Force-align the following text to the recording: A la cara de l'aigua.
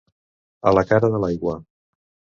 A 0.71 0.73
la 0.77 0.83
cara 0.93 1.13
de 1.17 1.23
l'aigua. 1.25 1.57